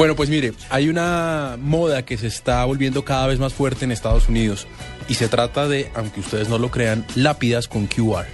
[0.00, 3.92] Bueno, pues mire, hay una moda que se está volviendo cada vez más fuerte en
[3.92, 4.66] Estados Unidos
[5.08, 8.24] y se trata de, aunque ustedes no lo crean, lápidas con QR.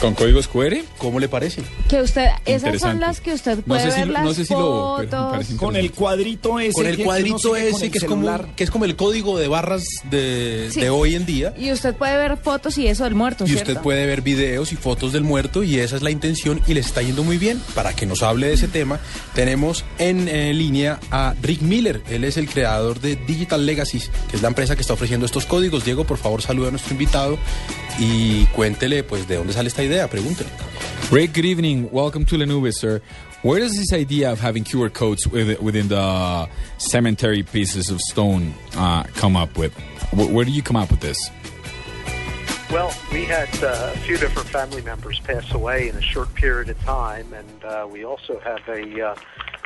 [0.00, 0.76] ¿Con códigos QR?
[0.98, 1.60] ¿Cómo le parece?
[1.88, 4.34] Que usted, esas son las que usted No puede sé si, ver lo- las no
[4.34, 4.94] sé si lo...
[4.98, 5.30] pero fotos.
[5.32, 6.72] parece Con el cuadrito ese.
[6.72, 9.36] Con el que- que cuadrito con ese que es, como, que es como el código
[9.38, 10.80] de barras de, Sí.
[10.82, 11.52] de hoy en día.
[11.58, 13.72] Y usted puede ver fotos y eso del muerto, Y ¿cierto?
[13.72, 16.86] usted puede ver videos y fotos del muerto y esa es la intención y les
[16.86, 17.60] está yendo muy bien.
[17.74, 19.00] Para que nos hable de ese tema,
[19.34, 22.02] tenemos en eh, línea a Rick Miller.
[22.08, 25.44] Él es el creador de Digital Legacies, que es la empresa que está ofreciendo estos
[25.44, 25.84] códigos.
[25.84, 27.36] Diego, por favor, saluda a nuestro invitado
[27.98, 30.50] y cuéntele pues de dónde sale esta idea, pregúntele.
[31.10, 31.90] Rick, good evening.
[31.90, 33.00] Welcome to Lenube, sir.
[33.42, 39.04] Where does this idea of having QR codes within the cemetery pieces of stone uh,
[39.14, 39.72] come up with?
[40.12, 41.30] Where, where do you come up with this?
[42.70, 46.68] Well, we had uh, a few different family members pass away in a short period
[46.68, 49.14] of time, and uh, we also have a uh,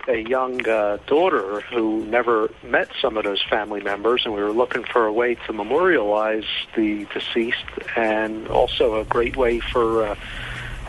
[0.09, 4.53] a young uh, daughter who never met some of those family members, and we were
[4.53, 6.45] looking for a way to memorialize
[6.77, 7.65] the deceased,
[7.97, 10.17] and also a great way for uh,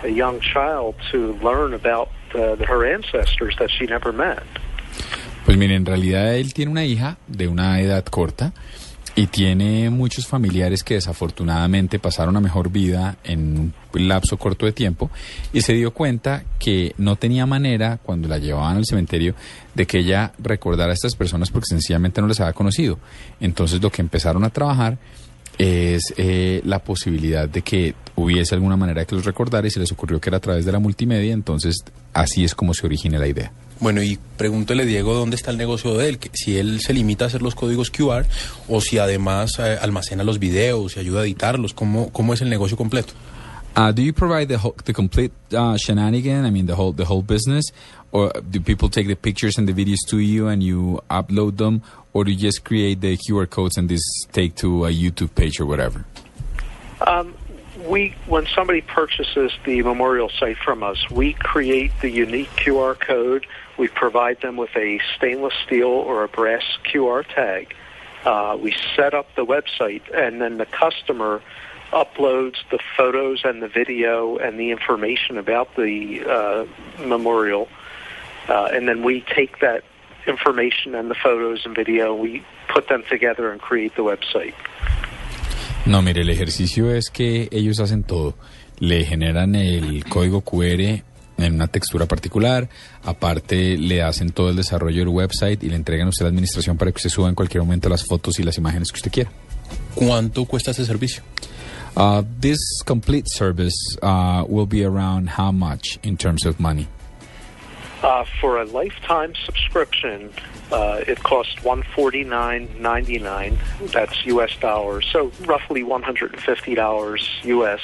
[0.04, 4.44] a young child to learn about uh, her ancestors that she never met.
[5.46, 8.54] Pues mire, en realidad él tiene una hija de una edad corta
[9.16, 14.72] y tiene muchos familiares que desafortunadamente pasaron a mejor vida en un lapso corto de
[14.72, 15.12] tiempo
[15.52, 19.36] y se dio cuenta que no tenía manera cuando la llevaban al cementerio
[19.76, 22.98] de que ella recordara a estas personas porque sencillamente no les había conocido.
[23.40, 24.98] Entonces lo que empezaron a trabajar
[25.58, 29.80] es eh, la posibilidad de que hubiese alguna manera de que los recordara y se
[29.80, 31.84] les ocurrió que era a través de la multimedia, entonces
[32.14, 33.52] así es como se origina la idea.
[33.80, 37.28] Bueno, y pregúntele, Diego, dónde está el negocio de él, si él se limita a
[37.28, 38.26] hacer los códigos QR
[38.70, 42.50] o si además eh, almacena los videos y ayuda a editarlos, ¿cómo, cómo es el
[42.50, 43.14] negocio completo?
[43.76, 46.46] Uh, do you provide the whole, the complete uh, shenanigan?
[46.46, 47.66] I mean, the whole the whole business,
[48.12, 51.82] or do people take the pictures and the videos to you and you upload them,
[52.14, 55.60] or do you just create the QR codes and this take to a YouTube page
[55.60, 56.06] or whatever?
[57.02, 57.34] Um,
[57.88, 63.48] we, when somebody purchases the memorial site from us, we create the unique QR code.
[63.78, 67.74] We provide them with a stainless steel or a brass QR tag.
[68.24, 71.42] Uh, we set up the website, and then the customer
[71.94, 76.66] uploads the photos and the video and the information about the uh,
[77.06, 77.68] memorial,
[78.50, 79.84] uh, and then we take that
[80.28, 82.44] information and the photos and video, we
[82.74, 84.54] put them together and create the website.
[85.86, 88.36] No, mire, el ejercicio es que ellos hacen todo.
[88.80, 91.04] Le generan el código QR
[91.38, 92.70] en una textura particular,
[93.04, 96.78] aparte le hacen todo el desarrollo del website y le entregan a usted la administración
[96.78, 99.32] para que usted suba en cualquier momento las fotos y las imágenes que usted quiera.
[99.96, 101.24] ¿Cuánto cuesta este servicio?
[101.96, 106.88] Uh, this complete service uh, will be around how much in terms of money?
[108.02, 110.30] Uh, for a lifetime subscription,
[110.72, 113.58] uh, it costs one forty nine ninety nine.
[113.94, 114.58] That's U.S.
[114.58, 117.82] dollars, so roughly one hundred and fifty dollars U.S.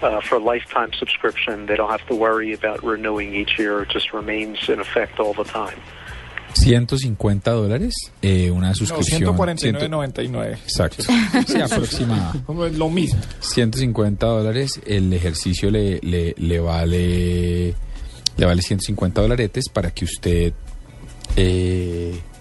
[0.00, 1.66] Uh, for a lifetime subscription.
[1.66, 5.34] They don't have to worry about renewing each year; it just remains in effect all
[5.34, 5.78] the time.
[6.54, 9.36] 150 dólares, eh, una No, suscripción.
[9.36, 10.52] 149.99.
[10.52, 11.04] Exacto.
[11.46, 12.34] Sí, aproximada.
[12.76, 13.20] Lo mismo.
[13.40, 17.74] 150 dólares, el ejercicio le, le, le vale
[18.36, 20.52] le vale 150 dólares para que usted
[21.36, 21.79] eh,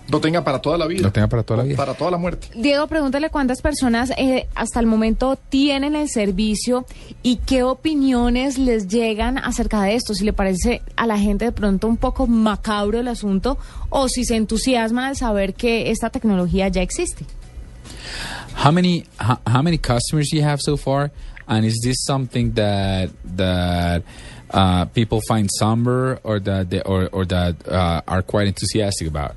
[0.10, 1.04] Lo tenga para toda la vida.
[1.04, 1.78] Lo tenga para toda la vida.
[1.78, 2.48] Para toda la muerte.
[2.56, 6.86] Diego, pregúntale cuántas personas eh, hasta el momento tienen el servicio
[7.22, 10.14] y qué opiniones les llegan acerca de esto.
[10.16, 13.58] Si le parece a la gente de pronto un poco macabro el asunto
[13.90, 17.26] o si se entusiasman al saber que esta tecnología ya existe.
[18.66, 21.12] How many how, how many customers do you have so far?
[21.48, 24.04] And is this something that that
[24.52, 29.36] uh, people find somber or that they, or or that uh, are quite enthusiastic about?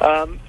[0.00, 0.40] Um,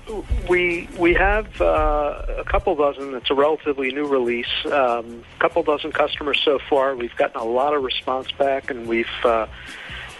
[0.50, 3.14] we we have uh, a couple dozen.
[3.16, 4.66] It's a relatively new release.
[4.66, 6.96] Um, a couple dozen customers so far.
[6.96, 9.48] We've gotten a lot of response back, and we've uh,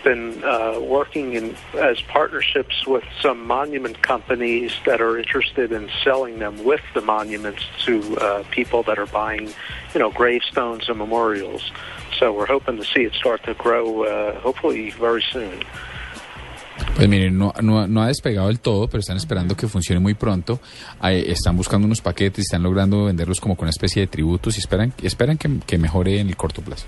[0.04, 6.40] been uh, working in as partnerships with some monument companies that are interested in selling
[6.40, 9.48] them with the monuments to uh, people that are buying,
[9.94, 11.72] you know, gravestones and memorials.
[12.18, 15.64] So we're hoping to see it start to grow, uh, hopefully very soon.
[16.98, 20.60] Pues miren, no, no, ha despegado del todo, pero están esperando que funcione muy pronto.
[21.04, 24.92] Están buscando unos paquetes, están logrando venderlos como con una especie de tributos y esperan,
[25.04, 26.86] esperan que, mejore en el corto plazo.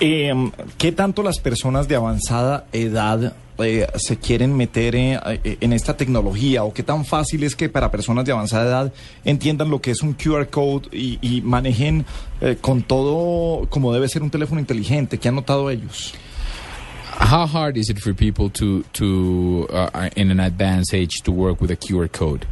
[0.00, 0.34] Eh,
[0.78, 5.18] ¿Qué tanto las personas de avanzada edad eh, se quieren meter eh,
[5.60, 8.92] en esta tecnología o qué tan fácil es que para personas de avanzada edad
[9.24, 12.04] entiendan lo que es un QR code y, y manejen
[12.40, 15.18] eh, con todo como debe ser un teléfono inteligente?
[15.18, 16.14] ¿Qué han notado ellos?
[17.32, 21.62] How hard is it for people to to uh, in an advanced age to work
[21.62, 22.44] with a QR code?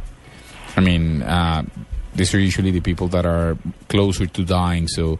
[0.75, 1.61] I mean, uh,
[2.15, 4.87] these are usually the people that are closer to dying.
[4.87, 5.19] So,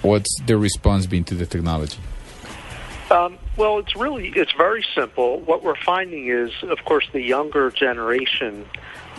[0.00, 1.98] what's their response been to the technology?
[3.10, 5.40] Um, well, it's really it's very simple.
[5.40, 8.66] What we're finding is, of course, the younger generation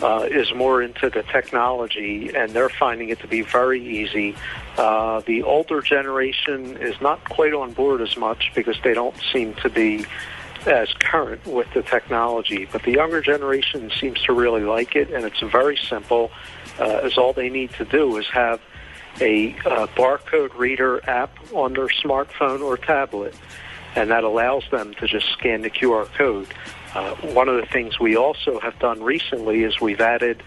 [0.02, 4.36] uh, is more into the technology, and they're finding it to be very easy.
[4.76, 9.54] Uh, the older generation is not quite on board as much because they don't seem
[9.54, 10.04] to be
[10.66, 12.66] as current with the technology.
[12.70, 16.30] But the younger generation seems to really like it, and it's very simple.
[16.78, 18.60] Uh, as all they need to do is have
[19.20, 23.34] a uh, barcode reader app on their smartphone or tablet,
[23.96, 26.46] and that allows them to just scan the QR code.
[26.94, 30.42] Uh, one of the things we also have done recently is we've added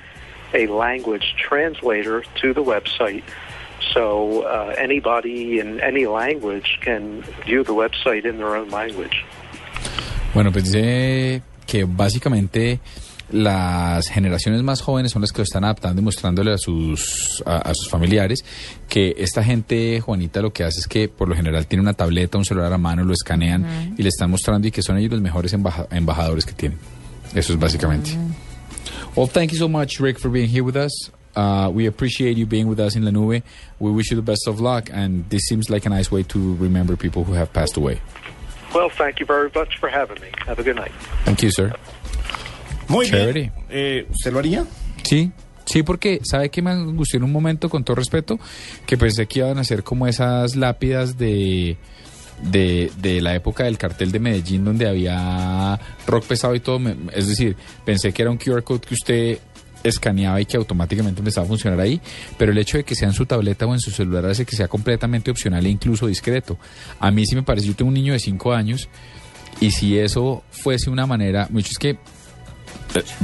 [0.53, 3.23] a language translator to the website.
[3.93, 9.25] So uh, anybody in any language can view the website in their own language.
[10.33, 12.79] Bueno, dice que básicamente
[13.31, 17.57] las generaciones más jóvenes son las que lo están adaptando y mostrándole a sus, a,
[17.57, 18.43] a, sus familiares
[18.87, 22.37] que esta gente, Juanita, lo que hace es que por lo general tiene una tableta,
[22.37, 23.99] un celular a mano, lo escanean uh -huh.
[23.99, 26.79] y le están mostrando y que son ellos los mejores embaja embajadores que tienen.
[27.35, 28.11] Eso es básicamente.
[28.11, 28.49] Uh -huh.
[29.15, 31.11] Well, thank you so much, Rick, for being here with us.
[31.35, 33.43] Uh, we appreciate you being with us in La Nube.
[33.79, 36.55] We wish you the best of luck, and this seems like a nice way to
[36.59, 38.01] remember people who have passed away.
[38.73, 40.29] Well, thank you very much for having me.
[40.45, 40.91] Have a good night.
[41.25, 41.73] Thank you, sir.
[42.89, 43.31] Muy Chévere.
[43.33, 43.51] bien.
[43.69, 44.65] Eh, ¿Usted lo haría?
[45.03, 45.31] Sí.
[45.65, 48.39] Sí, porque ¿sabe qué me angustió en un momento, con todo respeto?
[48.87, 51.77] Que pensé que iban a ser como esas lápidas de,
[52.41, 56.79] de, de la época del cartel de Medellín donde había rock pesado y todo.
[57.13, 57.55] Es decir,
[57.85, 59.37] pensé que era un QR code que usted
[59.83, 62.01] escaneaba y que automáticamente empezaba a funcionar ahí,
[62.37, 64.55] pero el hecho de que sea en su tableta o en su celular hace que
[64.55, 66.57] sea completamente opcional e incluso discreto.
[66.99, 68.89] A mí sí me parece, yo tengo un niño de 5 años
[69.61, 71.97] y si eso fuese una manera, mucho es que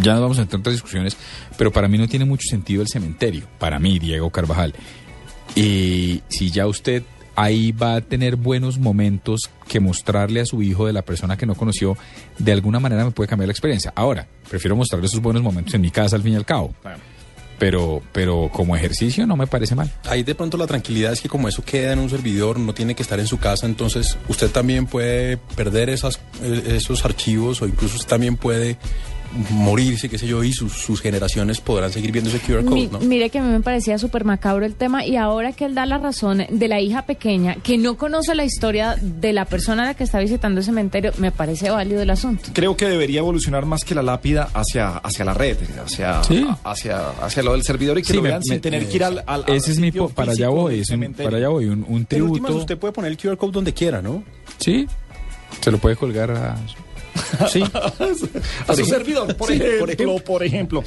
[0.01, 1.17] ya nos vamos a entrar en otras discusiones,
[1.57, 4.73] pero para mí no tiene mucho sentido el cementerio, para mí, Diego Carvajal.
[5.55, 7.03] Y si ya usted
[7.35, 11.45] ahí va a tener buenos momentos que mostrarle a su hijo de la persona que
[11.45, 11.97] no conoció,
[12.39, 13.93] de alguna manera me puede cambiar la experiencia.
[13.95, 16.73] Ahora, prefiero mostrarle esos buenos momentos en mi casa al fin y al cabo.
[16.81, 16.99] Claro.
[17.57, 19.89] Pero, pero como ejercicio no me parece mal.
[20.09, 22.95] Ahí de pronto la tranquilidad es que como eso queda en un servidor, no tiene
[22.95, 27.95] que estar en su casa, entonces usted también puede perder esas, esos archivos o incluso
[27.95, 28.77] usted también puede
[29.51, 32.87] morirse, qué sé yo, y sus, sus generaciones podrán seguir viendo ese QR code, Mi,
[32.87, 32.99] ¿no?
[32.99, 35.85] Mire que a mí me parecía súper macabro el tema y ahora que él da
[35.85, 39.85] la razón de la hija pequeña que no conoce la historia de la persona a
[39.87, 42.49] la que está visitando el cementerio, me parece válido el asunto.
[42.53, 46.45] Creo que debería evolucionar más que la lápida hacia, hacia la red, hacia, Sí.
[46.63, 48.95] hacia, hacia lo del servidor y que Sí, lo me- vean sin me- tener que
[48.95, 51.65] ir al, al- al Ese es mi para allá voy, es un- para allá voy,
[51.65, 52.55] un, un En últimas, tributo.
[52.55, 54.23] usted puede poner el QR code donde quiera, ¿no?
[54.57, 54.87] Sí,
[55.61, 56.55] se lo puede colgar a...
[57.51, 57.63] Sí.
[58.67, 60.23] A su servidor, por Sí, ejemplo, por ejemplo.
[60.23, 60.83] por ejemplo.